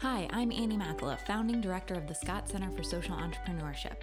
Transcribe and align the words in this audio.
Hi, 0.00 0.28
I'm 0.30 0.52
Annie 0.52 0.76
Makela, 0.76 1.18
founding 1.26 1.60
director 1.60 1.94
of 1.94 2.06
the 2.06 2.14
Scott 2.14 2.48
Center 2.48 2.70
for 2.70 2.84
Social 2.84 3.16
Entrepreneurship. 3.16 3.96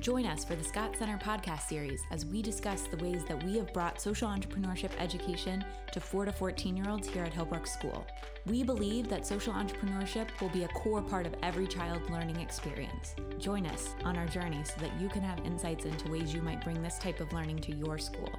Join 0.00 0.24
us 0.24 0.46
for 0.46 0.56
the 0.56 0.64
Scott 0.64 0.96
Center 0.96 1.18
podcast 1.18 1.68
series 1.68 2.00
as 2.10 2.24
we 2.24 2.40
discuss 2.40 2.84
the 2.84 2.96
ways 3.04 3.22
that 3.26 3.44
we 3.44 3.58
have 3.58 3.70
brought 3.74 4.00
social 4.00 4.30
entrepreneurship 4.30 4.92
education 4.98 5.62
to 5.92 6.00
4 6.00 6.24
to 6.24 6.32
14 6.32 6.74
year 6.74 6.88
olds 6.88 7.06
here 7.06 7.24
at 7.24 7.34
Hillbrook 7.34 7.68
School. 7.68 8.06
We 8.46 8.62
believe 8.62 9.10
that 9.10 9.26
social 9.26 9.52
entrepreneurship 9.52 10.28
will 10.40 10.48
be 10.48 10.64
a 10.64 10.68
core 10.68 11.02
part 11.02 11.26
of 11.26 11.34
every 11.42 11.66
child's 11.66 12.08
learning 12.08 12.40
experience. 12.40 13.14
Join 13.38 13.66
us 13.66 13.90
on 14.04 14.16
our 14.16 14.26
journey 14.28 14.64
so 14.64 14.80
that 14.80 14.98
you 14.98 15.10
can 15.10 15.20
have 15.20 15.44
insights 15.44 15.84
into 15.84 16.10
ways 16.10 16.32
you 16.32 16.40
might 16.40 16.64
bring 16.64 16.82
this 16.82 16.96
type 16.96 17.20
of 17.20 17.30
learning 17.34 17.58
to 17.58 17.74
your 17.76 17.98
school. 17.98 18.32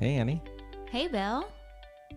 Hey, 0.00 0.14
Annie. 0.14 0.42
Hey, 0.90 1.08
Bill. 1.08 1.46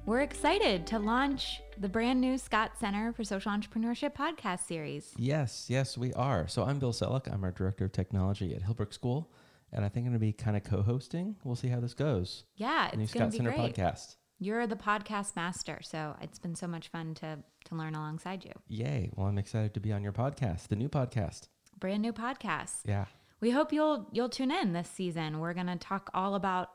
We're 0.05 0.21
excited 0.21 0.87
to 0.87 0.99
launch 0.99 1.61
the 1.77 1.89
brand 1.89 2.21
new 2.21 2.37
Scott 2.37 2.71
Center 2.79 3.11
for 3.13 3.23
Social 3.25 3.51
Entrepreneurship 3.51 4.13
podcast 4.15 4.65
series. 4.65 5.13
Yes, 5.17 5.65
yes, 5.69 5.97
we 5.97 6.13
are. 6.13 6.47
So 6.47 6.63
I'm 6.63 6.79
Bill 6.79 6.93
Selleck. 6.93 7.31
I'm 7.31 7.43
our 7.43 7.51
director 7.51 7.85
of 7.85 7.91
technology 7.91 8.55
at 8.55 8.61
Hillbrook 8.63 8.93
School, 8.93 9.29
and 9.73 9.83
I 9.83 9.89
think 9.89 10.05
I'm 10.05 10.11
going 10.13 10.19
to 10.19 10.25
be 10.25 10.31
kind 10.31 10.55
of 10.55 10.63
co-hosting. 10.63 11.35
We'll 11.43 11.55
see 11.57 11.67
how 11.67 11.81
this 11.81 11.93
goes. 11.93 12.45
Yeah, 12.55 12.89
The 12.91 12.97
new 12.97 13.03
it's 13.03 13.13
going 13.13 13.31
Scott 13.31 13.31
to 13.33 13.43
be 13.43 13.49
Center 13.55 13.57
great. 13.69 13.75
podcast. 13.75 14.15
You're 14.39 14.65
the 14.67 14.75
podcast 14.77 15.35
master, 15.35 15.79
so 15.83 16.15
it's 16.21 16.39
been 16.39 16.55
so 16.55 16.67
much 16.67 16.87
fun 16.89 17.13
to 17.15 17.39
to 17.65 17.75
learn 17.75 17.95
alongside 17.95 18.45
you. 18.45 18.51
Yay! 18.69 19.09
Well, 19.15 19.27
I'm 19.27 19.37
excited 19.39 19.73
to 19.73 19.79
be 19.81 19.91
on 19.91 20.03
your 20.03 20.13
podcast, 20.13 20.67
the 20.69 20.75
new 20.77 20.87
podcast. 20.89 21.47
Brand 21.79 22.01
new 22.01 22.13
podcast. 22.13 22.75
Yeah. 22.85 23.05
We 23.41 23.49
hope 23.51 23.73
you'll 23.73 24.07
you'll 24.11 24.29
tune 24.29 24.51
in 24.51 24.73
this 24.73 24.89
season. 24.89 25.39
We're 25.39 25.53
going 25.55 25.67
to 25.67 25.75
talk 25.75 26.09
all 26.13 26.35
about 26.35 26.69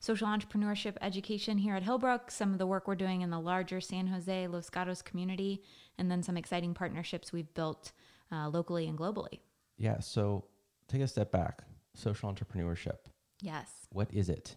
social 0.00 0.28
entrepreneurship 0.28 0.96
education 1.00 1.58
here 1.58 1.74
at 1.74 1.82
Hillbrook, 1.82 2.30
some 2.30 2.52
of 2.52 2.58
the 2.58 2.66
work 2.66 2.86
we're 2.86 2.94
doing 2.94 3.22
in 3.22 3.30
the 3.30 3.40
larger 3.40 3.80
San 3.80 4.06
Jose 4.06 4.46
Los 4.48 4.70
Gatos 4.70 5.02
community, 5.02 5.62
and 5.98 6.10
then 6.10 6.22
some 6.22 6.36
exciting 6.36 6.74
partnerships 6.74 7.32
we've 7.32 7.52
built 7.54 7.92
uh, 8.30 8.48
locally 8.48 8.86
and 8.86 8.98
globally. 8.98 9.40
Yeah. 9.76 10.00
So 10.00 10.44
take 10.88 11.02
a 11.02 11.08
step 11.08 11.32
back. 11.32 11.62
Social 11.94 12.32
entrepreneurship. 12.32 12.98
Yes. 13.40 13.70
What 13.90 14.12
is 14.12 14.28
it? 14.28 14.56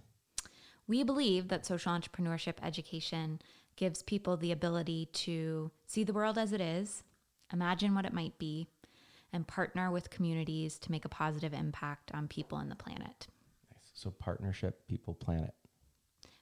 We 0.87 1.03
believe 1.03 1.47
that 1.47 1.65
social 1.65 1.93
entrepreneurship 1.93 2.55
education 2.61 3.39
gives 3.75 4.03
people 4.03 4.37
the 4.37 4.51
ability 4.51 5.07
to 5.13 5.71
see 5.87 6.03
the 6.03 6.13
world 6.13 6.37
as 6.37 6.53
it 6.53 6.61
is, 6.61 7.03
imagine 7.51 7.95
what 7.95 8.05
it 8.05 8.13
might 8.13 8.37
be, 8.37 8.67
and 9.33 9.47
partner 9.47 9.89
with 9.89 10.09
communities 10.09 10.77
to 10.79 10.91
make 10.91 11.05
a 11.05 11.09
positive 11.09 11.53
impact 11.53 12.11
on 12.13 12.27
people 12.27 12.57
and 12.57 12.69
the 12.69 12.75
planet. 12.75 13.27
So 14.01 14.09
partnership, 14.09 14.87
people, 14.87 15.13
planet. 15.13 15.53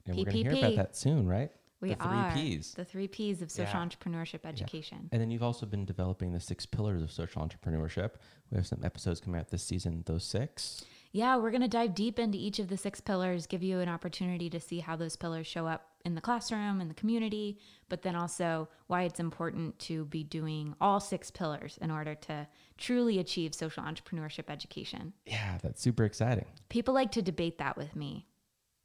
And 0.06 0.16
we're 0.16 0.24
going 0.24 0.44
to 0.44 0.50
hear 0.50 0.64
about 0.64 0.76
that 0.76 0.96
soon, 0.96 1.28
right? 1.28 1.50
We 1.82 1.90
the 1.90 1.96
three 1.96 2.08
are 2.08 2.58
Ps. 2.58 2.72
the 2.72 2.86
three 2.86 3.06
P's 3.06 3.42
of 3.42 3.50
social 3.50 3.78
Yeah. 3.80 3.86
entrepreneurship 3.86 4.46
education. 4.46 5.10
And 5.12 5.20
then 5.20 5.30
you've 5.30 5.42
also 5.42 5.66
been 5.66 5.84
developing 5.84 6.32
the 6.32 6.40
six 6.40 6.64
pillars 6.64 7.02
of 7.02 7.12
social 7.12 7.42
entrepreneurship. 7.46 8.12
We 8.50 8.56
have 8.56 8.66
some 8.66 8.80
episodes 8.82 9.20
coming 9.20 9.38
out 9.38 9.48
this 9.50 9.62
season. 9.62 10.04
Those 10.06 10.24
six. 10.24 10.84
Yeah, 11.12 11.36
we're 11.36 11.50
going 11.50 11.60
to 11.60 11.68
dive 11.68 11.94
deep 11.94 12.18
into 12.18 12.38
each 12.38 12.58
of 12.60 12.68
the 12.68 12.78
six 12.78 13.00
pillars, 13.00 13.46
give 13.46 13.62
you 13.62 13.80
an 13.80 13.88
opportunity 13.90 14.48
to 14.48 14.60
see 14.60 14.80
how 14.80 14.96
those 14.96 15.16
pillars 15.16 15.46
show 15.46 15.66
up 15.66 15.89
in 16.04 16.14
the 16.14 16.20
classroom, 16.20 16.80
in 16.80 16.88
the 16.88 16.94
community, 16.94 17.58
but 17.88 18.02
then 18.02 18.16
also 18.16 18.68
why 18.86 19.02
it's 19.02 19.20
important 19.20 19.78
to 19.78 20.04
be 20.06 20.24
doing 20.24 20.74
all 20.80 21.00
six 21.00 21.30
pillars 21.30 21.78
in 21.82 21.90
order 21.90 22.14
to 22.14 22.46
truly 22.78 23.18
achieve 23.18 23.54
social 23.54 23.82
entrepreneurship 23.82 24.48
education. 24.48 25.12
Yeah, 25.26 25.58
that's 25.62 25.82
super 25.82 26.04
exciting. 26.04 26.46
People 26.68 26.94
like 26.94 27.12
to 27.12 27.22
debate 27.22 27.58
that 27.58 27.76
with 27.76 27.94
me, 27.94 28.26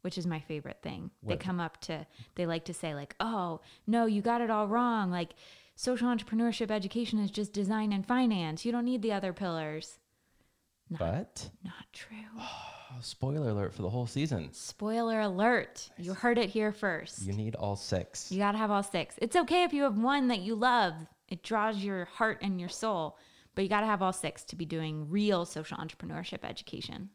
which 0.02 0.17
is 0.17 0.27
my 0.27 0.39
favorite 0.39 0.80
thing. 0.81 1.11
They 1.23 1.38
come 1.38 1.59
up 1.59 1.80
to, 1.81 2.05
they 2.36 2.45
like 2.45 2.66
to 2.66 2.73
say, 2.73 2.93
like, 2.93 3.16
oh, 3.19 3.61
no, 3.88 4.05
you 4.05 4.21
got 4.21 4.41
it 4.41 4.49
all 4.49 4.67
wrong. 4.67 5.09
Like, 5.09 5.36
social 5.75 6.09
entrepreneurship 6.09 6.69
education 6.69 7.19
is 7.19 7.31
just 7.31 7.53
design 7.53 7.93
and 7.93 8.05
finance. 8.05 8.66
You 8.66 8.71
don't 8.71 8.86
need 8.86 9.02
the 9.02 9.13
other 9.13 9.33
pillars. 9.33 9.99
Not, 10.89 10.99
But 10.99 11.49
not 11.64 11.86
true. 11.93 12.17
oh, 12.92 12.98
spoiler 13.02 13.50
alert 13.50 13.73
for 13.73 13.82
the 13.82 13.90
whole 13.90 14.08
season. 14.08 14.50
Spoiler 14.54 15.22
alert. 15.22 15.90
You 15.98 16.14
heard 16.14 16.38
it 16.38 16.50
here 16.50 16.72
first. 16.72 17.22
You 17.22 17.34
need 17.34 17.56
all 17.56 17.76
six. 17.76 18.32
You 18.32 18.40
got 18.40 18.54
to 18.54 18.58
have 18.58 18.72
all 18.72 18.84
six. 18.84 19.16
It's 19.22 19.36
okay 19.36 19.64
if 19.64 19.73
you 19.73 19.84
have 19.84 19.98
one 19.98 20.28
that 20.30 20.42
you 20.42 20.56
love, 20.56 20.94
it 21.28 21.44
draws 21.44 21.84
your 21.84 22.06
heart 22.06 22.40
and 22.42 22.60
your 22.60 22.70
soul, 22.70 23.18
but 23.56 23.64
you 23.64 23.70
got 23.70 23.82
to 23.82 23.88
have 23.88 24.02
all 24.02 24.14
six 24.14 24.44
to 24.46 24.56
be 24.56 24.66
doing 24.66 25.10
real 25.10 25.46
social 25.46 25.78
entrepreneurship 25.78 26.44
education. 26.44 27.10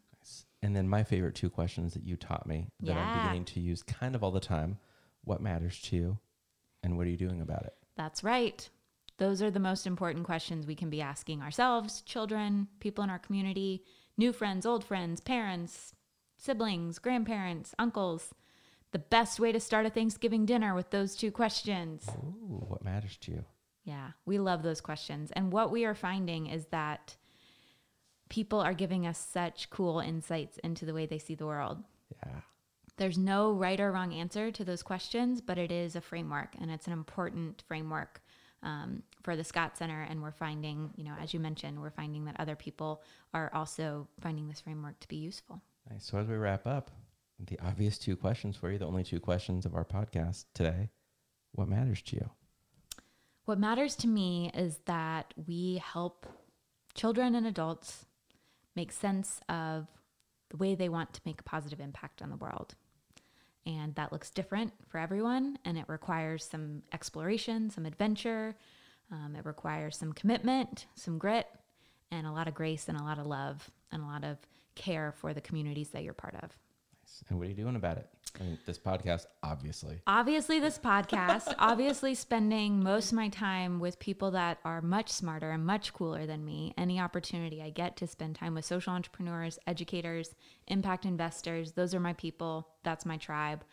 And 0.63 0.77
then 0.77 0.89
my 0.89 1.05
favorite 1.05 1.35
two 1.35 1.49
questions 1.49 1.95
that 1.95 2.05
you 2.05 2.17
taught 2.17 2.47
me 2.47 2.69
that 2.81 2.97
I'm 2.97 3.19
beginning 3.19 3.45
to 3.47 3.61
use 3.61 3.83
kind 3.83 4.15
of 4.15 4.23
all 4.23 4.31
the 4.31 4.41
time. 4.41 4.79
What 5.25 5.41
matters 5.41 5.81
to 5.83 5.97
you? 5.97 6.19
And 6.83 6.97
what 6.97 7.07
are 7.07 7.11
you 7.11 7.17
doing 7.17 7.41
about 7.41 7.65
it? 7.65 7.75
That's 7.97 8.23
right. 8.23 8.69
Those 9.19 9.43
are 9.43 9.51
the 9.51 9.61
most 9.61 9.87
important 9.87 10.25
questions 10.25 10.67
we 10.67 10.75
can 10.75 10.91
be 10.91 11.03
asking 11.03 11.43
ourselves, 11.43 12.01
children, 12.03 12.69
people 12.81 13.05
in 13.05 13.11
our 13.11 13.19
community, 13.19 13.85
new 14.21 14.33
friends, 14.35 14.67
old 14.67 14.85
friends, 14.85 15.19
parents, 15.21 15.95
siblings, 16.37 16.99
grandparents, 16.99 17.75
uncles. 17.79 18.35
The 18.93 18.99
best 18.99 19.41
way 19.41 19.51
to 19.51 19.59
start 19.59 19.87
a 19.87 19.91
Thanksgiving 19.91 20.45
dinner 20.45 20.75
with 20.75 20.91
those 20.91 21.17
two 21.17 21.31
questions. 21.31 22.07
Ooh, 22.09 22.65
what 22.69 22.85
matters 22.85 23.17
to 23.23 23.33
you? 23.33 23.45
Yeah, 23.83 24.11
we 24.27 24.39
love 24.39 24.63
those 24.63 24.83
questions. 24.83 25.31
And 25.33 25.53
what 25.53 25.71
we 25.71 25.87
are 25.87 25.95
finding 25.95 26.49
is 26.49 26.67
that 26.67 27.17
people 28.29 28.61
are 28.61 28.75
giving 28.75 29.07
us 29.07 29.19
such 29.19 29.71
cool 29.71 30.01
insights 30.01 30.59
into 30.59 30.85
the 30.85 30.95
way 30.95 31.07
they 31.07 31.19
see 31.19 31.35
the 31.35 31.47
world. 31.47 31.79
Yeah. 32.25 32.41
There's 32.99 33.17
no 33.17 33.53
right 33.53 33.81
or 33.81 33.91
wrong 33.91 34.13
answer 34.13 34.51
to 34.53 34.65
those 34.65 34.83
questions, 34.83 35.41
but 35.41 35.57
it 35.57 35.73
is 35.73 35.97
a 35.97 36.03
framework 36.03 36.55
and 36.61 36.71
it's 36.71 36.87
an 36.87 36.93
important 36.93 37.63
framework 37.67 38.21
um, 38.63 39.03
for 39.23 39.37
the 39.37 39.45
Scott 39.45 39.77
Center. 39.77 40.03
And 40.09 40.23
we're 40.23 40.31
finding, 40.33 40.91
you 40.97 41.05
know, 41.05 41.15
as 41.21 41.35
you 41.35 41.41
mentioned, 41.41 41.81
we're 41.81 41.91
finding 41.91 42.25
that 42.27 42.37
other 42.39 42.57
people 42.57 43.03
are 43.35 43.51
also 43.55 44.09
finding 44.21 44.49
this 44.49 44.61
framework 44.61 44.99
to 45.01 45.09
be 45.09 45.17
useful. 45.17 45.61
Nice. 45.91 46.05
So 46.05 46.19
as 46.19 46.27
we 46.27 46.37
wrap 46.37 46.67
up, 46.67 46.91
the 47.39 47.59
obvious 47.61 47.99
two 47.99 48.17
questions 48.17 48.57
for 48.57 48.71
you, 48.71 48.79
the 48.79 48.87
only 48.87 49.05
two 49.05 49.21
questions 49.21 49.65
of 49.65 49.75
our 49.75 49.85
podcast 49.85 50.45
today. 50.55 50.91
What 51.53 51.69
matters 51.69 52.03
to 52.03 52.17
you? 52.17 52.31
What 53.47 53.59
matters 53.59 53.97
to 53.97 54.07
me 54.07 54.51
is 54.55 54.79
that 54.85 55.35
we 55.49 55.83
help 55.85 56.27
children 56.95 57.35
and 57.35 57.47
adults 57.47 58.05
make 58.77 58.93
sense 58.93 59.41
of 59.49 59.87
the 60.51 60.57
way 60.57 60.75
they 60.75 60.89
want 60.89 61.13
to 61.15 61.21
make 61.25 61.41
a 61.41 61.45
positive 61.45 61.81
impact 61.81 62.23
on 62.23 62.31
the 62.31 62.37
world. 62.37 62.75
And 63.67 63.95
that 63.95 64.13
looks 64.13 64.31
different 64.31 64.73
for 64.89 64.99
everyone, 64.99 65.59
and 65.65 65.77
it 65.77 65.85
requires 65.89 66.45
some 66.45 66.83
exploration, 66.93 67.71
some 67.71 67.87
adventure. 67.87 68.57
Um, 69.13 69.35
it 69.37 69.45
requires 69.45 69.97
some 69.97 70.13
commitment, 70.13 70.87
some 70.95 71.19
grit, 71.19 71.47
and 72.11 72.27
a 72.27 72.33
lot 72.33 72.49
of 72.49 72.55
grace 72.55 72.89
and 72.89 72.99
a 72.99 73.03
lot 73.03 73.19
of 73.19 73.27
love 73.27 73.71
and 73.93 74.03
a 74.03 74.07
lot 74.07 74.25
of 74.25 74.39
care 74.75 75.13
for 75.13 75.35
the 75.35 75.41
communities 75.41 75.91
that 75.91 76.03
you're 76.05 76.13
part 76.15 76.35
of. 76.37 76.57
Nice. 77.11 77.25
And 77.29 77.39
what 77.39 77.47
are 77.47 77.51
you 77.51 77.57
doing 77.57 77.77
about 77.77 77.99
it? 77.99 78.09
I 78.39 78.45
mean, 78.45 78.59
this 78.65 78.79
podcast, 78.79 79.27
obviously. 79.43 80.01
Obviously, 80.07 80.61
this 80.61 80.79
podcast, 80.79 81.53
obviously, 81.59 82.15
spending 82.15 82.83
most 82.83 83.09
of 83.11 83.17
my 83.17 83.29
time 83.29 83.81
with 83.81 83.99
people 83.99 84.31
that 84.33 84.59
are 84.65 84.81
much 84.81 85.09
smarter 85.11 85.51
and 85.51 85.67
much 85.67 85.93
cooler 85.93 86.27
than 86.27 86.45
me. 86.45 86.73
Any 86.79 87.01
opportunity 87.01 87.61
I 87.61 87.71
get 87.71 87.97
to 87.97 88.07
spend 88.07 88.37
time 88.37 88.55
with 88.55 88.65
social 88.65 88.93
entrepreneurs, 88.93 89.59
educators, 89.67 90.35
impact 90.69 91.05
investors, 91.05 91.73
those 91.73 91.95
are 91.95 92.01
my 92.01 92.13
people. 92.13 92.69
That's 92.85 93.05
my 93.05 93.17
tribe. 93.17 93.65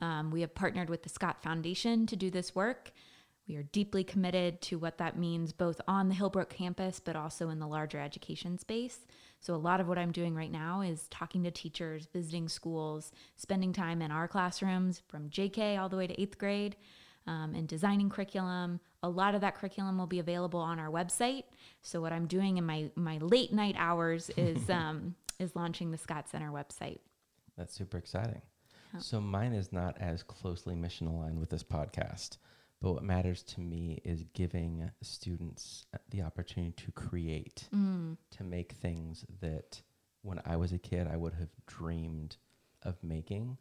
Um, 0.00 0.30
we 0.30 0.40
have 0.40 0.54
partnered 0.54 0.90
with 0.90 1.02
the 1.02 1.08
Scott 1.08 1.42
Foundation 1.42 2.06
to 2.06 2.16
do 2.16 2.30
this 2.30 2.54
work. 2.54 2.92
We 3.48 3.56
are 3.56 3.64
deeply 3.64 4.04
committed 4.04 4.60
to 4.62 4.78
what 4.78 4.98
that 4.98 5.18
means 5.18 5.52
both 5.52 5.80
on 5.88 6.08
the 6.08 6.14
Hillbrook 6.14 6.48
campus, 6.48 7.00
but 7.00 7.16
also 7.16 7.48
in 7.48 7.58
the 7.58 7.66
larger 7.66 7.98
education 7.98 8.56
space. 8.58 9.00
So, 9.40 9.54
a 9.54 9.56
lot 9.56 9.80
of 9.80 9.88
what 9.88 9.98
I'm 9.98 10.12
doing 10.12 10.34
right 10.34 10.50
now 10.50 10.80
is 10.80 11.08
talking 11.10 11.42
to 11.42 11.50
teachers, 11.50 12.06
visiting 12.12 12.48
schools, 12.48 13.10
spending 13.34 13.72
time 13.72 14.00
in 14.00 14.12
our 14.12 14.28
classrooms 14.28 15.02
from 15.08 15.28
JK 15.28 15.78
all 15.80 15.88
the 15.88 15.96
way 15.96 16.06
to 16.06 16.20
eighth 16.20 16.38
grade, 16.38 16.76
um, 17.26 17.54
and 17.56 17.66
designing 17.66 18.08
curriculum. 18.08 18.78
A 19.02 19.08
lot 19.08 19.34
of 19.34 19.40
that 19.40 19.56
curriculum 19.56 19.98
will 19.98 20.06
be 20.06 20.20
available 20.20 20.60
on 20.60 20.78
our 20.78 20.90
website. 20.90 21.44
So, 21.82 22.00
what 22.00 22.12
I'm 22.12 22.26
doing 22.26 22.58
in 22.58 22.64
my, 22.64 22.90
my 22.94 23.18
late 23.18 23.52
night 23.52 23.74
hours 23.76 24.30
is, 24.36 24.70
um, 24.70 25.16
is 25.40 25.56
launching 25.56 25.90
the 25.90 25.98
Scott 25.98 26.28
Center 26.28 26.52
website. 26.52 27.00
That's 27.58 27.74
super 27.74 27.98
exciting. 27.98 28.42
So 28.98 29.20
mine 29.20 29.54
is 29.54 29.72
not 29.72 29.96
as 30.00 30.22
closely 30.22 30.74
mission 30.74 31.06
aligned 31.06 31.38
with 31.38 31.50
this 31.50 31.62
podcast, 31.62 32.36
but 32.82 32.92
what 32.94 33.04
matters 33.04 33.42
to 33.44 33.60
me 33.60 34.00
is 34.04 34.24
giving 34.34 34.90
students 35.02 35.86
the 36.10 36.22
opportunity 36.22 36.72
to 36.84 36.90
create, 36.92 37.68
to 37.72 38.42
make 38.44 38.72
things 38.72 39.24
that 39.40 39.80
when 40.22 40.40
I 40.44 40.56
was 40.56 40.72
a 40.72 40.78
kid 40.78 41.06
I 41.10 41.16
would 41.16 41.34
have 41.34 41.48
dreamed 41.66 42.36
of 42.82 42.96
making. 43.02 43.56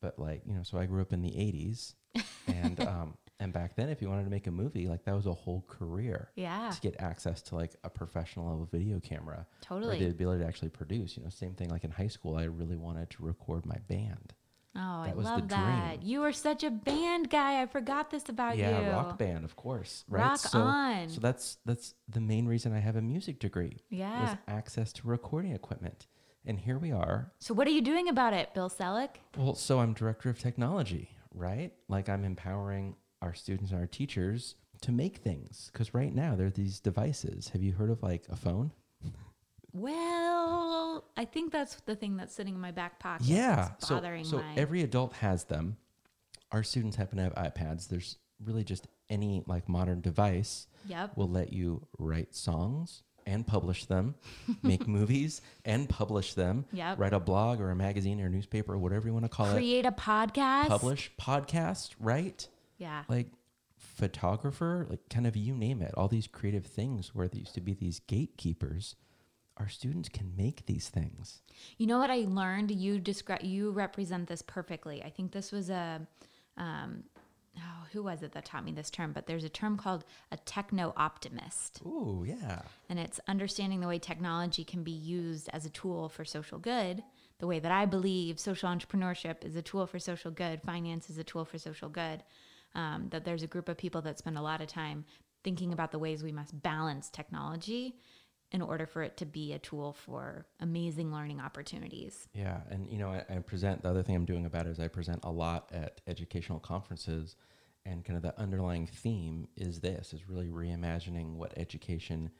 But 0.00 0.18
like, 0.18 0.42
you 0.46 0.54
know, 0.54 0.62
so 0.64 0.78
I 0.78 0.86
grew 0.86 1.00
up 1.00 1.12
in 1.12 1.22
the 1.22 1.30
80s 1.30 1.94
and 2.48 2.80
um 2.80 3.14
and 3.38 3.52
back 3.52 3.76
then 3.76 3.88
if 3.90 4.00
you 4.00 4.08
wanted 4.08 4.24
to 4.24 4.30
make 4.30 4.46
a 4.46 4.50
movie, 4.50 4.88
like 4.88 5.04
that 5.04 5.14
was 5.14 5.26
a 5.26 5.32
whole 5.32 5.64
career. 5.68 6.30
Yeah, 6.36 6.70
To 6.70 6.80
get 6.80 6.96
access 6.98 7.42
to 7.42 7.54
like 7.54 7.76
a 7.84 7.90
professional 7.90 8.48
level 8.48 8.68
video 8.72 8.98
camera 8.98 9.40
or 9.40 9.46
totally. 9.60 9.98
the 9.98 10.10
ability 10.10 10.42
to 10.42 10.48
actually 10.48 10.70
produce. 10.70 11.16
You 11.16 11.22
know, 11.22 11.28
same 11.28 11.54
thing 11.54 11.68
like 11.68 11.84
in 11.84 11.90
high 11.90 12.06
school, 12.08 12.36
I 12.36 12.44
really 12.44 12.76
wanted 12.76 13.10
to 13.10 13.22
record 13.22 13.66
my 13.66 13.76
band. 13.88 14.32
Oh, 14.76 15.04
That 15.04 15.10
I 15.10 15.12
love 15.14 15.48
that. 15.48 16.02
You 16.02 16.22
are 16.22 16.32
such 16.32 16.62
a 16.62 16.70
band 16.70 17.30
guy. 17.30 17.62
I 17.62 17.66
forgot 17.66 18.10
this 18.10 18.28
about 18.28 18.56
yeah, 18.58 18.78
you. 18.78 18.86
Yeah, 18.86 18.90
rock 18.92 19.18
band, 19.18 19.44
of 19.44 19.56
course. 19.56 20.04
Right. 20.08 20.22
Rock 20.22 20.38
so, 20.38 20.60
on. 20.60 21.08
So 21.08 21.20
that's 21.20 21.58
that's 21.64 21.94
the 22.08 22.20
main 22.20 22.46
reason 22.46 22.72
I 22.72 22.80
have 22.80 22.96
a 22.96 23.02
music 23.02 23.38
degree. 23.38 23.78
Yeah. 23.88 24.22
Was 24.22 24.36
access 24.48 24.92
to 24.94 25.08
recording 25.08 25.52
equipment. 25.52 26.06
And 26.44 26.60
here 26.60 26.78
we 26.78 26.92
are. 26.92 27.32
So 27.40 27.54
what 27.54 27.66
are 27.66 27.72
you 27.72 27.82
doing 27.82 28.08
about 28.08 28.32
it, 28.32 28.54
Bill 28.54 28.70
Selleck? 28.70 29.16
Well, 29.36 29.54
so 29.54 29.80
I'm 29.80 29.94
director 29.94 30.30
of 30.30 30.38
technology, 30.38 31.10
right? 31.34 31.72
Like 31.88 32.08
I'm 32.08 32.24
empowering 32.24 32.94
our 33.20 33.34
students 33.34 33.72
and 33.72 33.80
our 33.80 33.86
teachers 33.86 34.54
to 34.82 34.92
make 34.92 35.16
things. 35.18 35.70
Because 35.72 35.94
right 35.94 36.14
now 36.14 36.36
there 36.36 36.46
are 36.46 36.50
these 36.50 36.78
devices. 36.78 37.48
Have 37.48 37.62
you 37.62 37.72
heard 37.72 37.90
of 37.90 38.02
like 38.02 38.24
a 38.30 38.36
phone? 38.36 38.72
Well, 39.76 41.04
I 41.18 41.26
think 41.26 41.52
that's 41.52 41.74
the 41.82 41.94
thing 41.94 42.16
that's 42.16 42.34
sitting 42.34 42.54
in 42.54 42.60
my 42.60 42.70
back 42.70 42.98
pocket. 42.98 43.26
Yeah. 43.26 43.70
So, 43.78 44.00
so 44.22 44.38
my. 44.38 44.54
every 44.56 44.82
adult 44.82 45.12
has 45.14 45.44
them. 45.44 45.76
Our 46.50 46.62
students 46.62 46.96
happen 46.96 47.18
to 47.18 47.24
have 47.24 47.34
iPads. 47.34 47.88
There's 47.88 48.16
really 48.42 48.64
just 48.64 48.86
any 49.10 49.42
like 49.46 49.68
modern 49.68 50.00
device 50.00 50.66
yep. 50.88 51.16
will 51.16 51.28
let 51.28 51.52
you 51.52 51.86
write 51.98 52.34
songs 52.34 53.02
and 53.26 53.46
publish 53.46 53.84
them, 53.84 54.14
make 54.62 54.86
movies 54.88 55.42
and 55.64 55.88
publish 55.88 56.34
them, 56.34 56.64
Yep. 56.72 56.98
write 56.98 57.12
a 57.12 57.20
blog 57.20 57.60
or 57.60 57.70
a 57.70 57.76
magazine 57.76 58.20
or 58.20 58.26
a 58.26 58.30
newspaper 58.30 58.74
or 58.74 58.78
whatever 58.78 59.08
you 59.08 59.12
want 59.12 59.24
to 59.24 59.28
call 59.28 59.46
it, 59.50 59.54
Create 59.54 59.84
a 59.84 59.92
podcast. 59.92 60.68
publish 60.68 61.10
podcast, 61.20 61.90
right? 62.00 62.48
Yeah. 62.78 63.02
Like 63.08 63.26
photographer, 63.76 64.86
like 64.88 65.08
kind 65.10 65.26
of 65.26 65.36
you 65.36 65.54
name 65.54 65.82
it. 65.82 65.92
All 65.96 66.08
these 66.08 66.26
creative 66.26 66.64
things 66.64 67.14
where 67.14 67.28
there 67.28 67.40
used 67.40 67.54
to 67.54 67.60
be 67.60 67.74
these 67.74 68.00
gatekeepers. 68.00 68.94
Our 69.58 69.68
students 69.68 70.08
can 70.08 70.32
make 70.36 70.66
these 70.66 70.88
things. 70.88 71.40
You 71.78 71.86
know 71.86 71.98
what 71.98 72.10
I 72.10 72.26
learned? 72.28 72.70
You 72.70 72.98
describe 72.98 73.42
you 73.42 73.70
represent 73.70 74.28
this 74.28 74.42
perfectly. 74.42 75.02
I 75.02 75.10
think 75.10 75.32
this 75.32 75.50
was 75.50 75.70
a 75.70 76.06
um 76.56 77.04
oh, 77.58 77.86
who 77.92 78.02
was 78.02 78.22
it 78.22 78.32
that 78.32 78.44
taught 78.44 78.64
me 78.64 78.72
this 78.72 78.90
term? 78.90 79.12
But 79.12 79.26
there's 79.26 79.44
a 79.44 79.48
term 79.48 79.76
called 79.76 80.04
a 80.30 80.36
techno 80.36 80.92
optimist. 80.96 81.80
Ooh, 81.86 82.24
yeah. 82.26 82.62
And 82.88 82.98
it's 82.98 83.20
understanding 83.28 83.80
the 83.80 83.88
way 83.88 83.98
technology 83.98 84.64
can 84.64 84.82
be 84.82 84.90
used 84.90 85.48
as 85.52 85.64
a 85.64 85.70
tool 85.70 86.08
for 86.08 86.24
social 86.24 86.58
good. 86.58 87.02
The 87.38 87.46
way 87.46 87.58
that 87.58 87.72
I 87.72 87.86
believe 87.86 88.38
social 88.38 88.68
entrepreneurship 88.68 89.44
is 89.44 89.56
a 89.56 89.62
tool 89.62 89.86
for 89.86 89.98
social 89.98 90.30
good, 90.30 90.62
finance 90.62 91.10
is 91.10 91.18
a 91.18 91.24
tool 91.24 91.44
for 91.44 91.58
social 91.58 91.88
good. 91.88 92.22
Um, 92.74 93.08
that 93.10 93.24
there's 93.24 93.42
a 93.42 93.46
group 93.46 93.70
of 93.70 93.78
people 93.78 94.02
that 94.02 94.18
spend 94.18 94.36
a 94.36 94.42
lot 94.42 94.60
of 94.60 94.66
time 94.66 95.06
thinking 95.42 95.72
about 95.72 95.92
the 95.92 95.98
ways 95.98 96.22
we 96.22 96.32
must 96.32 96.60
balance 96.62 97.08
technology 97.08 97.96
in 98.56 98.62
order 98.62 98.86
for 98.86 99.02
it 99.02 99.18
to 99.18 99.26
be 99.26 99.52
a 99.52 99.58
tool 99.58 99.92
for 99.92 100.46
amazing 100.60 101.12
learning 101.12 101.40
opportunities. 101.40 102.26
Yeah, 102.32 102.60
and 102.70 102.88
you 102.88 102.96
know, 102.96 103.10
I, 103.10 103.22
I 103.28 103.38
present 103.40 103.82
the 103.82 103.90
other 103.90 104.02
thing 104.02 104.16
I'm 104.16 104.24
doing 104.24 104.46
about 104.46 104.66
it 104.66 104.70
is 104.70 104.80
I 104.80 104.88
present 104.88 105.20
a 105.24 105.30
lot 105.30 105.68
at 105.74 106.00
educational 106.06 106.58
conferences, 106.58 107.36
and 107.84 108.02
kind 108.02 108.16
of 108.16 108.22
the 108.22 108.40
underlying 108.40 108.86
theme 108.86 109.46
is 109.58 109.80
this: 109.80 110.14
is 110.14 110.26
really 110.26 110.46
reimagining 110.46 111.34
what 111.34 111.52
education 111.58 112.30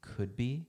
could 0.00 0.34
be 0.34 0.66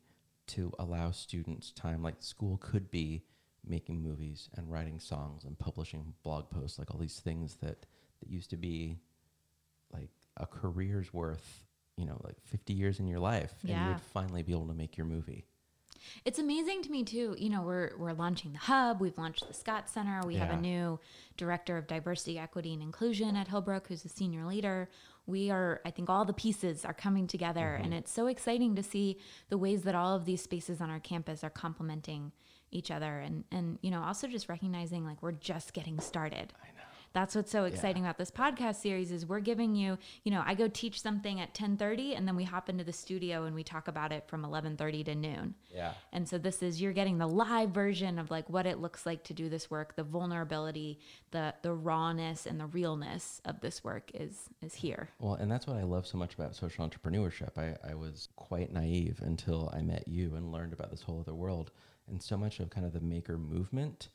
to 0.48 0.74
allow 0.78 1.12
students 1.12 1.72
time, 1.72 2.04
like 2.04 2.16
school 2.20 2.58
could 2.58 2.92
be 2.92 3.24
making 3.66 4.04
movies 4.04 4.50
and 4.58 4.70
writing 4.70 5.00
songs 5.00 5.46
and 5.46 5.58
publishing 5.58 6.16
blog 6.22 6.50
posts, 6.50 6.78
like 6.78 6.94
all 6.94 7.00
these 7.00 7.22
things 7.22 7.56
that 7.62 7.86
that 8.20 8.30
used 8.30 8.50
to 8.50 8.58
be 8.58 8.98
like 9.94 10.10
a 10.36 10.46
career's 10.46 11.14
worth, 11.14 11.64
you 11.98 12.06
know, 12.06 12.20
like 12.24 12.38
50 12.46 12.74
years 12.74 13.00
in 13.00 13.08
your 13.08 13.20
life, 13.20 13.54
and 13.64 13.72
you 13.72 13.88
would 13.88 14.02
finally 14.02 14.44
be 14.44 14.54
able 14.54 14.68
to 14.68 14.74
make 14.74 14.98
your 14.98 15.08
movie. 15.08 15.46
It's 16.26 16.40
amazing 16.40 16.84
to 16.84 16.92
me 16.92 17.04
too. 17.04 17.36
You 17.38 17.50
know, 17.50 17.62
we're 17.62 17.92
we're 17.98 18.14
launching 18.14 18.54
the 18.54 18.60
hub. 18.60 19.02
We've 19.02 19.18
launched 19.18 19.48
the 19.48 19.54
Scott 19.54 19.90
Center. 19.90 20.22
We 20.26 20.36
have 20.36 20.52
a 20.52 20.62
new 20.62 21.00
director 21.38 21.78
of 21.78 21.88
diversity, 21.88 22.40
equity, 22.40 22.74
and 22.74 22.82
inclusion 22.82 23.36
at 23.36 23.50
Hillbrook, 23.50 23.88
who's 23.88 24.06
a 24.06 24.10
senior 24.10 24.46
leader. 24.46 24.90
We 25.26 25.52
are, 25.52 25.82
I 25.86 25.92
think, 25.92 26.10
all 26.10 26.24
the 26.24 26.34
pieces 26.34 26.86
are 26.86 26.94
coming 26.94 27.28
together, 27.28 27.76
and 27.76 27.88
mm-hmm. 27.88 27.94
it's 27.94 28.12
so 28.12 28.28
exciting 28.28 28.76
to 28.76 28.84
see 28.84 29.20
the 29.50 29.58
ways 29.58 29.82
that 29.84 29.96
all 29.96 30.16
of 30.16 30.24
these 30.24 30.42
spaces 30.42 30.80
on 30.80 30.90
our 30.90 31.02
campus 31.02 31.44
are 31.44 31.50
complementing 31.50 32.32
each 32.72 32.92
other, 32.92 33.20
and 33.20 33.44
and 33.52 33.80
you 33.82 33.92
know, 33.92 34.02
also 34.04 34.28
just 34.28 34.48
recognizing 34.50 35.06
like 35.06 35.22
we're 35.22 35.32
just 35.34 35.74
getting 35.74 36.00
started. 36.00 36.54
That's 37.14 37.36
what's 37.36 37.52
so 37.52 37.66
exciting 37.66 38.04
about 38.04 38.18
this 38.18 38.32
podcast 38.32 38.76
series 38.76 39.12
is 39.12 39.26
we're 39.26 39.40
giving 39.40 39.76
you, 39.76 39.98
you 40.24 40.32
know, 40.32 40.44
I 40.46 40.54
go 40.54 40.68
teach 40.68 41.02
something 41.02 41.40
at 41.40 41.54
10:30 41.54 42.16
and 42.16 42.28
then 42.28 42.36
we 42.36 42.44
hop 42.44 42.70
into 42.70 42.84
the 42.84 42.94
studio 42.94 43.46
and 43.46 43.56
we 43.56 43.64
talk 43.64 43.88
about 43.88 44.12
it 44.12 44.28
from 44.28 44.44
11:30 44.44 45.06
to 45.06 45.16
noon. 45.16 45.56
Yeah. 45.74 45.94
And 46.12 46.28
so 46.28 46.38
this 46.38 46.62
is 46.62 46.82
you're 46.82 46.94
getting 46.94 47.18
the 47.18 47.28
live 47.28 47.72
version 47.72 48.20
of 48.20 48.30
like 48.30 48.50
what 48.50 48.66
it 48.66 48.80
looks 48.80 49.06
like 49.06 49.24
to 49.26 49.34
do 49.34 49.50
this 49.50 49.70
work, 49.70 49.96
the 49.96 50.04
vulnerability, 50.04 51.00
the 51.32 51.54
the 51.62 51.74
rawness 51.74 52.46
and 52.46 52.60
the 52.60 52.68
realness 52.68 53.42
of 53.46 53.62
this 53.62 53.84
work 53.84 54.12
is 54.14 54.50
is 54.62 54.76
here. 54.76 55.10
Well, 55.20 55.36
and 55.36 55.52
that's 55.52 55.68
what 55.68 55.78
I 55.78 55.84
love 55.84 56.06
so 56.06 56.18
much 56.18 56.34
about 56.36 56.56
social 56.56 56.88
entrepreneurship. 56.88 57.58
I, 57.58 57.76
I 57.88 57.96
was 57.96 58.30
quite 58.36 58.72
naive 58.72 59.22
until 59.24 59.72
I 59.74 59.82
met 59.82 60.08
you 60.08 60.36
and 60.36 60.52
learned 60.52 60.74
about 60.74 60.92
this 60.92 61.02
whole 61.02 61.20
other 61.20 61.36
world. 61.36 61.72
And 62.08 62.22
so 62.22 62.38
much 62.38 62.60
of 62.60 62.70
kind 62.70 62.86
of 62.86 62.94
the 62.94 63.02
maker 63.02 63.38
movement 63.38 64.10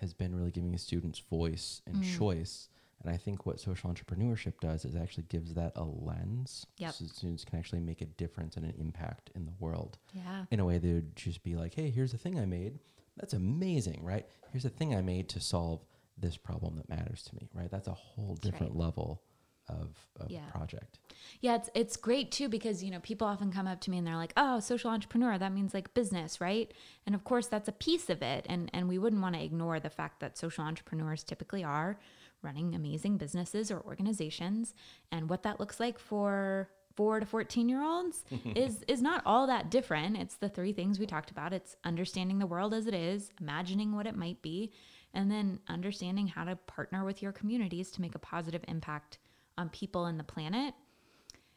has 0.00 0.14
been 0.14 0.34
really 0.34 0.50
giving 0.50 0.76
students 0.78 1.18
voice 1.18 1.82
and 1.86 1.96
Mm. 1.96 2.18
choice. 2.18 2.68
And 3.00 3.12
I 3.12 3.16
think 3.16 3.46
what 3.46 3.60
social 3.60 3.90
entrepreneurship 3.92 4.58
does 4.60 4.84
is 4.84 4.96
actually 4.96 5.24
gives 5.28 5.54
that 5.54 5.72
a 5.76 5.84
lens 5.84 6.66
Yep. 6.78 6.94
so 6.94 7.06
students 7.06 7.44
can 7.44 7.58
actually 7.58 7.80
make 7.80 8.00
a 8.00 8.06
difference 8.06 8.56
and 8.56 8.66
an 8.66 8.74
impact 8.78 9.30
in 9.36 9.46
the 9.46 9.52
world 9.60 9.98
Yeah. 10.12 10.46
in 10.50 10.58
a 10.60 10.64
way 10.64 10.78
they 10.78 10.92
would 10.94 11.14
just 11.14 11.42
be 11.44 11.54
like, 11.54 11.74
hey, 11.74 11.90
here's 11.90 12.12
a 12.12 12.18
thing 12.18 12.38
I 12.38 12.44
made. 12.46 12.80
That's 13.16 13.34
amazing, 13.34 14.02
right? 14.02 14.26
Here's 14.50 14.64
a 14.64 14.70
thing 14.70 14.94
I 14.94 15.00
made 15.02 15.28
to 15.30 15.40
solve 15.40 15.84
this 16.16 16.36
problem 16.36 16.74
that 16.76 16.88
matters 16.88 17.22
to 17.24 17.34
me, 17.36 17.48
right? 17.54 17.70
That's 17.70 17.86
a 17.86 17.92
whole 17.94 18.34
different 18.34 18.74
level 18.76 19.22
of, 19.68 19.94
of 20.20 20.30
Yeah. 20.30 20.46
project. 20.50 20.98
Yeah, 21.40 21.56
it's 21.56 21.70
it's 21.74 21.96
great 21.96 22.30
too 22.32 22.48
because 22.48 22.82
you 22.82 22.90
know 22.90 23.00
people 23.00 23.26
often 23.26 23.52
come 23.52 23.66
up 23.66 23.80
to 23.82 23.90
me 23.90 23.98
and 23.98 24.06
they're 24.06 24.16
like, 24.16 24.32
"Oh, 24.36 24.60
social 24.60 24.90
entrepreneur, 24.90 25.36
that 25.38 25.52
means 25.52 25.74
like 25.74 25.94
business, 25.94 26.40
right?" 26.40 26.72
And 27.06 27.14
of 27.14 27.24
course, 27.24 27.46
that's 27.46 27.68
a 27.68 27.72
piece 27.72 28.08
of 28.10 28.22
it, 28.22 28.46
and 28.48 28.70
and 28.72 28.88
we 28.88 28.98
wouldn't 28.98 29.22
want 29.22 29.34
to 29.34 29.42
ignore 29.44 29.78
the 29.80 29.90
fact 29.90 30.20
that 30.20 30.38
social 30.38 30.64
entrepreneurs 30.64 31.22
typically 31.24 31.62
are 31.64 31.98
running 32.42 32.74
amazing 32.74 33.16
businesses 33.18 33.70
or 33.70 33.80
organizations, 33.80 34.74
and 35.12 35.28
what 35.28 35.42
that 35.42 35.58
looks 35.60 35.80
like 35.80 35.98
for 35.98 36.68
four 36.96 37.20
to 37.20 37.26
fourteen 37.26 37.68
year 37.68 37.82
olds 37.82 38.24
is 38.56 38.82
is 38.88 39.02
not 39.02 39.22
all 39.26 39.46
that 39.46 39.70
different. 39.70 40.16
It's 40.16 40.36
the 40.36 40.48
three 40.48 40.72
things 40.72 40.98
we 40.98 41.06
talked 41.06 41.30
about. 41.30 41.52
It's 41.52 41.76
understanding 41.84 42.38
the 42.38 42.46
world 42.46 42.72
as 42.74 42.86
it 42.86 42.94
is, 42.94 43.30
imagining 43.40 43.94
what 43.94 44.06
it 44.06 44.16
might 44.16 44.40
be, 44.42 44.72
and 45.14 45.30
then 45.30 45.60
understanding 45.68 46.26
how 46.28 46.44
to 46.44 46.56
partner 46.56 47.04
with 47.04 47.22
your 47.22 47.32
communities 47.32 47.90
to 47.92 48.00
make 48.00 48.14
a 48.14 48.18
positive 48.20 48.64
impact 48.68 49.18
on 49.58 49.68
people 49.68 50.06
and 50.06 50.18
the 50.18 50.24
planet. 50.24 50.72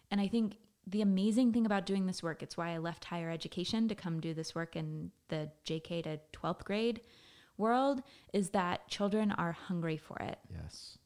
And 0.09 0.19
I 0.19 0.27
think 0.27 0.57
the 0.87 1.01
amazing 1.01 1.53
thing 1.53 1.65
about 1.65 1.85
doing 1.85 2.05
this 2.07 2.21
work, 2.21 2.43
it's 2.43 2.57
why 2.57 2.71
I 2.71 2.79
left 2.79 3.05
higher 3.05 3.29
education 3.29 3.87
to 3.87 3.95
come 3.95 4.19
do 4.19 4.33
this 4.33 4.53
work 4.53 4.75
in 4.75 5.11
the 5.29 5.49
JK 5.65 6.03
to 6.03 6.19
12th 6.33 6.65
grade 6.65 7.01
world, 7.57 8.01
is 8.33 8.49
that 8.49 8.87
children 8.89 9.31
are 9.31 9.51
hungry 9.51 9.97
for 9.97 10.17
it. 10.17 10.39
Yes. 10.49 10.97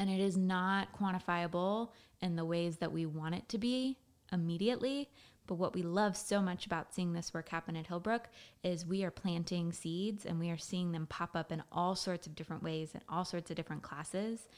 And 0.00 0.08
it 0.08 0.20
is 0.20 0.36
not 0.36 0.88
quantifiable 0.98 1.90
in 2.22 2.36
the 2.36 2.44
ways 2.44 2.78
that 2.78 2.90
we 2.90 3.04
want 3.04 3.34
it 3.34 3.48
to 3.50 3.58
be 3.58 3.98
immediately. 4.32 5.10
But 5.46 5.56
what 5.56 5.74
we 5.74 5.82
love 5.82 6.16
so 6.16 6.40
much 6.42 6.66
about 6.66 6.94
seeing 6.94 7.12
this 7.12 7.32
work 7.32 7.48
happen 7.48 7.76
at 7.76 7.88
Hillbrook 7.88 8.26
is 8.62 8.86
we 8.86 9.02
are 9.04 9.10
planting 9.10 9.72
seeds 9.72 10.26
and 10.26 10.38
we 10.38 10.50
are 10.50 10.58
seeing 10.58 10.92
them 10.92 11.06
pop 11.06 11.34
up 11.34 11.52
in 11.52 11.62
all 11.72 11.94
sorts 11.94 12.26
of 12.26 12.34
different 12.34 12.62
ways 12.62 12.94
in 12.94 13.00
all 13.08 13.24
sorts 13.24 13.50
of 13.50 13.56
different 13.56 13.82
classes. 13.82 14.48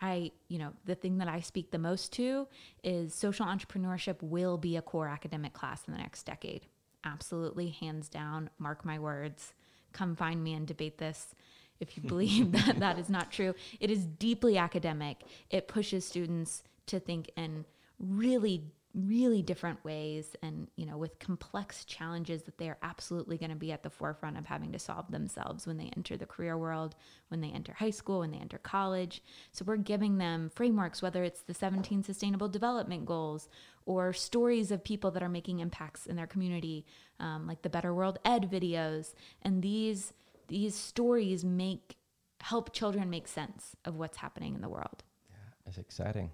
I, 0.00 0.32
you 0.48 0.58
know, 0.58 0.72
the 0.84 0.94
thing 0.94 1.18
that 1.18 1.28
I 1.28 1.40
speak 1.40 1.70
the 1.70 1.78
most 1.78 2.12
to 2.14 2.48
is 2.82 3.14
social 3.14 3.46
entrepreneurship 3.46 4.22
will 4.22 4.56
be 4.56 4.76
a 4.76 4.82
core 4.82 5.08
academic 5.08 5.52
class 5.52 5.82
in 5.86 5.92
the 5.92 5.98
next 5.98 6.24
decade. 6.24 6.66
Absolutely, 7.04 7.68
hands 7.68 8.08
down. 8.08 8.50
Mark 8.58 8.84
my 8.84 8.98
words. 8.98 9.52
Come 9.92 10.16
find 10.16 10.42
me 10.42 10.54
and 10.54 10.66
debate 10.66 10.98
this 10.98 11.34
if 11.80 11.96
you 11.96 12.02
believe 12.08 12.52
that 12.52 12.78
that 12.78 12.98
is 12.98 13.08
not 13.08 13.30
true. 13.30 13.54
It 13.78 13.90
is 13.90 14.06
deeply 14.06 14.56
academic. 14.56 15.22
It 15.50 15.68
pushes 15.68 16.06
students 16.06 16.62
to 16.86 17.00
think 17.00 17.30
in 17.36 17.64
really 17.98 18.64
really 18.92 19.40
different 19.40 19.82
ways 19.84 20.34
and 20.42 20.66
you 20.74 20.84
know 20.84 20.98
with 20.98 21.18
complex 21.20 21.84
challenges 21.84 22.42
that 22.42 22.58
they 22.58 22.68
are 22.68 22.76
absolutely 22.82 23.38
going 23.38 23.50
to 23.50 23.56
be 23.56 23.70
at 23.70 23.84
the 23.84 23.90
forefront 23.90 24.36
of 24.36 24.46
having 24.46 24.72
to 24.72 24.80
solve 24.80 25.08
themselves 25.12 25.64
when 25.64 25.76
they 25.76 25.90
enter 25.96 26.16
the 26.16 26.26
career 26.26 26.58
world 26.58 26.96
when 27.28 27.40
they 27.40 27.50
enter 27.50 27.72
high 27.72 27.90
school 27.90 28.20
when 28.20 28.32
they 28.32 28.38
enter 28.38 28.58
college. 28.58 29.22
So 29.52 29.64
we're 29.64 29.76
giving 29.76 30.18
them 30.18 30.50
frameworks 30.52 31.02
whether 31.02 31.22
it's 31.22 31.42
the 31.42 31.54
17 31.54 32.02
sustainable 32.02 32.48
development 32.48 33.06
goals 33.06 33.48
or 33.86 34.12
stories 34.12 34.70
of 34.70 34.82
people 34.82 35.10
that 35.12 35.22
are 35.22 35.28
making 35.28 35.60
impacts 35.60 36.06
in 36.06 36.16
their 36.16 36.26
community 36.26 36.84
um, 37.20 37.46
like 37.46 37.62
the 37.62 37.70
better 37.70 37.94
world 37.94 38.18
ed 38.24 38.50
videos. 38.50 39.14
And 39.42 39.62
these 39.62 40.12
these 40.48 40.74
stories 40.74 41.44
make 41.44 41.96
help 42.40 42.72
children 42.72 43.08
make 43.08 43.28
sense 43.28 43.76
of 43.84 43.96
what's 43.96 44.16
happening 44.16 44.54
in 44.54 44.62
the 44.62 44.68
world. 44.68 45.04
Yeah, 45.30 45.36
It's 45.68 45.78
exciting. 45.78 46.30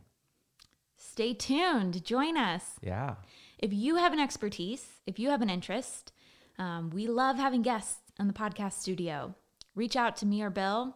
Stay 1.17 1.33
tuned 1.33 2.05
join 2.05 2.37
us 2.37 2.79
Yeah. 2.83 3.15
if 3.59 3.73
you 3.73 3.97
have 3.97 4.13
an 4.13 4.21
expertise, 4.21 5.01
if 5.07 5.19
you 5.19 5.31
have 5.31 5.41
an 5.41 5.49
interest, 5.49 6.13
um, 6.59 6.91
we 6.91 7.07
love 7.07 7.37
having 7.37 7.63
guests 7.63 8.13
in 8.21 8.27
the 8.27 8.35
podcast 8.35 8.75
studio. 8.75 9.35
Reach 9.75 9.97
out 9.97 10.17
to 10.19 10.27
me 10.27 10.43
or 10.43 10.51
Bill. 10.51 10.95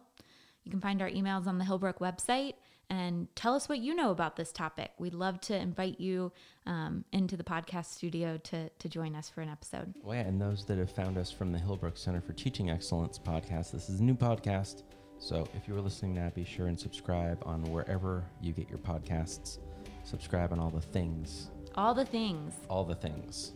You 0.63 0.69
can 0.69 0.79
find 0.79 1.01
our 1.01 1.09
emails 1.09 1.47
on 1.47 1.57
the 1.57 1.65
Hillbrook 1.65 1.97
website 1.97 2.53
and 2.87 3.33
tell 3.35 3.55
us 3.55 3.67
what 3.67 3.79
you 3.79 3.95
know 3.95 4.11
about 4.11 4.35
this 4.35 4.51
topic. 4.51 4.91
We'd 4.99 5.15
love 5.15 5.41
to 5.41 5.55
invite 5.57 5.99
you 5.99 6.31
um, 6.67 7.03
into 7.11 7.35
the 7.35 7.43
podcast 7.43 7.85
studio 7.87 8.37
to, 8.43 8.69
to 8.69 8.89
join 8.89 9.15
us 9.15 9.27
for 9.27 9.41
an 9.41 9.49
episode. 9.49 9.95
Well, 10.03 10.15
yeah, 10.17 10.27
and 10.27 10.39
those 10.39 10.65
that 10.67 10.77
have 10.77 10.91
found 10.91 11.17
us 11.17 11.31
from 11.31 11.51
the 11.51 11.57
Hillbrook 11.57 11.97
Center 11.97 12.21
for 12.21 12.33
Teaching 12.33 12.69
Excellence 12.69 13.17
podcast, 13.17 13.71
this 13.71 13.89
is 13.89 14.01
a 14.01 14.03
new 14.03 14.13
podcast. 14.15 14.83
So 15.17 15.47
if 15.55 15.67
you 15.67 15.73
were 15.73 15.81
listening 15.81 16.13
now, 16.13 16.29
be 16.29 16.43
sure 16.43 16.67
and 16.67 16.79
subscribe 16.79 17.41
on 17.43 17.63
wherever 17.71 18.23
you 18.39 18.53
get 18.53 18.69
your 18.69 18.79
podcasts. 18.79 19.57
Subscribe 20.03 20.51
on 20.51 20.59
all 20.59 20.69
the 20.69 20.81
things. 20.81 21.49
All 21.75 21.93
the 21.93 22.05
things. 22.05 22.53
All 22.69 22.83
the 22.83 22.95
things. 22.95 23.53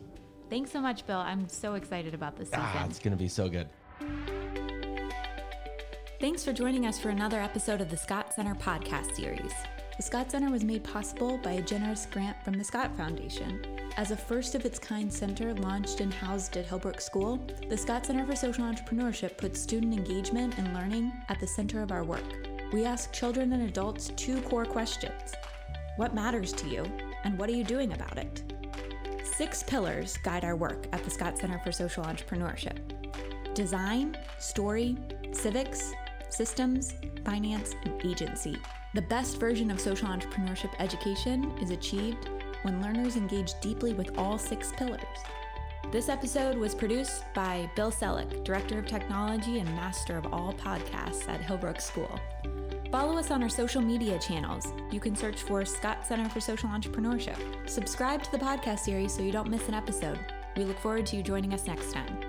Thanks 0.49 0.71
so 0.71 0.79
much, 0.79 1.05
Bill. 1.05 1.17
I'm 1.17 1.49
so 1.49 1.73
excited 1.73 2.13
about 2.13 2.37
this 2.37 2.49
season. 2.49 2.63
Ah, 2.63 2.85
it's 2.85 2.99
going 2.99 3.11
to 3.11 3.21
be 3.21 3.27
so 3.27 3.49
good. 3.49 3.67
Thanks 6.19 6.43
for 6.43 6.53
joining 6.53 6.85
us 6.85 6.99
for 6.99 7.09
another 7.09 7.39
episode 7.39 7.81
of 7.81 7.89
the 7.89 7.97
Scott 7.97 8.33
Center 8.33 8.55
podcast 8.55 9.15
series. 9.15 9.53
The 9.97 10.03
Scott 10.03 10.31
Center 10.31 10.51
was 10.51 10.63
made 10.63 10.83
possible 10.83 11.37
by 11.37 11.53
a 11.53 11.61
generous 11.61 12.05
grant 12.05 12.41
from 12.43 12.53
the 12.55 12.63
Scott 12.63 12.95
Foundation. 12.95 13.65
As 13.97 14.11
a 14.11 14.17
first 14.17 14.55
of 14.55 14.65
its 14.65 14.77
kind 14.77 15.11
center 15.11 15.53
launched 15.53 16.01
and 16.01 16.13
housed 16.13 16.57
at 16.57 16.67
Hillbrook 16.67 17.01
School, 17.01 17.39
the 17.69 17.77
Scott 17.77 18.05
Center 18.05 18.25
for 18.25 18.35
Social 18.35 18.65
Entrepreneurship 18.65 19.37
puts 19.37 19.61
student 19.61 19.93
engagement 19.93 20.57
and 20.57 20.73
learning 20.73 21.11
at 21.29 21.39
the 21.39 21.47
center 21.47 21.81
of 21.81 21.91
our 21.91 22.03
work. 22.03 22.23
We 22.73 22.85
ask 22.85 23.13
children 23.13 23.53
and 23.53 23.63
adults 23.63 24.11
two 24.17 24.41
core 24.41 24.65
questions 24.65 25.33
What 25.97 26.13
matters 26.13 26.51
to 26.53 26.67
you, 26.67 26.83
and 27.23 27.39
what 27.39 27.47
are 27.49 27.53
you 27.53 27.63
doing 27.63 27.93
about 27.93 28.17
it? 28.17 28.43
Six 29.23 29.63
pillars 29.63 30.17
guide 30.17 30.43
our 30.43 30.57
work 30.57 30.87
at 30.91 31.01
the 31.05 31.09
Scott 31.09 31.37
Center 31.37 31.57
for 31.59 31.71
Social 31.71 32.03
Entrepreneurship 32.03 32.77
design, 33.53 34.17
story, 34.37 34.97
civics, 35.31 35.93
systems, 36.27 36.95
finance, 37.23 37.75
and 37.85 38.05
agency. 38.05 38.57
The 38.93 39.03
best 39.03 39.39
version 39.39 39.71
of 39.71 39.79
social 39.79 40.09
entrepreneurship 40.09 40.73
education 40.79 41.49
is 41.61 41.71
achieved 41.71 42.29
when 42.63 42.81
learners 42.81 43.15
engage 43.15 43.57
deeply 43.61 43.93
with 43.93 44.17
all 44.17 44.37
six 44.37 44.73
pillars. 44.73 44.99
This 45.93 46.09
episode 46.09 46.57
was 46.57 46.75
produced 46.75 47.23
by 47.33 47.69
Bill 47.77 47.91
Selleck, 47.91 48.43
Director 48.43 48.79
of 48.79 48.85
Technology 48.85 49.59
and 49.59 49.69
Master 49.69 50.17
of 50.17 50.33
all 50.33 50.51
podcasts 50.51 51.29
at 51.29 51.39
Hillbrook 51.39 51.79
School. 51.79 52.19
Follow 52.95 53.17
us 53.17 53.29
on 53.29 53.43
our 53.43 53.49
social 53.49 53.81
media 53.81 54.17
channels. 54.19 54.71
You 54.89 55.01
can 55.01 55.17
search 55.17 55.41
for 55.41 55.65
Scott 55.65 56.07
Center 56.07 56.29
for 56.29 56.39
Social 56.39 56.69
Entrepreneurship. 56.69 57.35
Subscribe 57.69 58.23
to 58.23 58.31
the 58.31 58.37
podcast 58.37 58.79
series 58.79 59.13
so 59.13 59.21
you 59.21 59.33
don't 59.33 59.49
miss 59.49 59.67
an 59.67 59.73
episode. 59.73 60.17
We 60.55 60.63
look 60.63 60.79
forward 60.79 61.05
to 61.07 61.17
you 61.17 61.21
joining 61.21 61.53
us 61.53 61.67
next 61.67 61.91
time. 61.91 62.24